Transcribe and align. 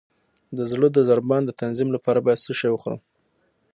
د 0.57 0.59
زړه 0.71 0.87
د 0.91 0.97
ضربان 1.09 1.41
د 1.45 1.51
تنظیم 1.61 1.89
لپاره 1.95 2.19
باید 2.25 2.43
څه 2.45 2.51
شی 2.59 2.69
وخورم؟ 2.71 3.01